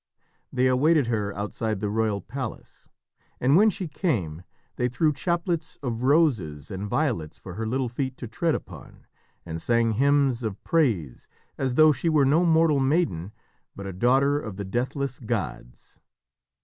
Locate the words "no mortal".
12.25-12.79